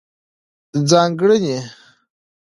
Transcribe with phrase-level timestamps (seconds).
[0.89, 1.57] ځانګړنې: